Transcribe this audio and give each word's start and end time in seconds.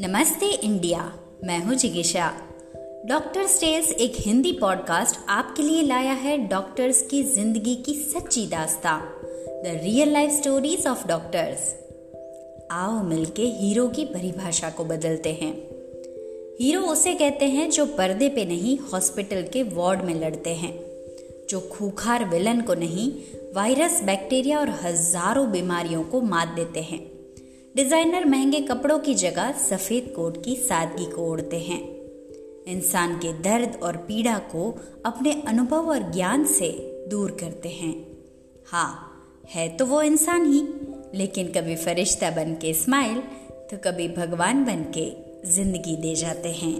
नमस्ते 0.00 0.46
इंडिया, 0.46 1.12
मैं 1.44 1.64
हूँ 1.64 1.74
जिगिशा। 1.74 2.32
डॉक्टर 3.06 3.46
स्टेज 3.46 3.90
एक 3.92 4.12
हिंदी 4.16 4.52
पॉडकास्ट 4.52 5.16
आपके 5.28 5.62
लिए 5.62 5.82
लाया 5.82 6.12
है 6.12 6.48
डॉक्टर्स 6.48 7.02
की 7.02 7.22
ज़िंदगी 7.22 7.74
की 7.76 7.94
सच्ची 7.94 8.46
दास्ता, 8.46 8.98
the 9.46 9.80
real 9.84 10.12
life 10.12 10.30
stories 10.30 10.86
of 10.86 11.06
doctors. 11.08 11.74
आओ 12.70 13.02
मिलके 13.02 13.42
हीरो 13.42 13.88
की 13.88 14.04
परिभाषा 14.04 14.70
को 14.70 14.84
बदलते 14.84 15.32
हैं। 15.32 15.52
हीरो 16.60 16.80
उसे 16.80 17.14
कहते 17.14 17.44
हैं 17.44 17.70
जो 17.70 17.86
पर्दे 17.86 18.28
पे 18.28 18.44
नहीं, 18.44 18.78
हॉस्पिटल 18.78 19.42
के 19.42 19.62
वार्ड 19.62 20.02
में 20.02 20.14
लड़ते 20.14 20.50
हैं। 20.50 20.74
जो 21.50 21.60
खूखार 21.60 22.24
विलन 22.24 22.60
को 22.60 22.74
नहीं, 22.74 23.12
वायरस, 23.54 24.02
बैक्टीरिया 24.02 24.60
और 24.60 24.70
हज़ारों 24.70 25.50
बीमारियों 25.50 26.04
को 26.04 26.20
मात 26.20 26.48
देते 26.48 26.80
हैं। 26.80 27.11
डिज़ाइनर 27.76 28.24
महँगे 28.24 28.60
कपड़ों 28.60 28.98
की 28.98 29.14
जगह 29.14 29.52
सफ़ेद 29.58 30.12
कोट 30.16 30.42
की 30.44 30.56
सादगी 30.56 31.04
को 31.04 31.22
ओढ़ते 31.22 31.58
हैं। 31.58 31.80
इंसान 32.66 33.16
के 33.18 33.32
दर्द 33.42 33.78
और 33.82 33.96
पीड़ा 33.98 34.36
को 34.52 34.70
अपने 35.06 35.32
अनुभव 35.48 35.88
और 35.90 36.10
ज्ञान 36.12 36.44
से 36.46 36.68
दूर 37.10 37.30
करते 37.40 37.68
हैं। 37.68 37.94
हाँ 38.66 38.90
है 39.54 39.68
तो 39.76 39.86
वो 39.86 40.02
इंसान 40.02 40.44
ही, 40.46 40.60
लेकिन 41.14 41.52
कभी 41.52 41.76
फरिश्ता 41.76 42.30
बन 42.30 42.54
के 42.54 42.74
स्माइल 42.74 43.18
तो 43.70 43.76
कभी 43.84 44.08
भगवान 44.08 44.64
बन 44.64 44.84
के 44.98 45.10
ज़िंदगी 45.50 45.96
दे 45.96 46.14
जाते 46.14 46.48
हैं। 46.52 46.76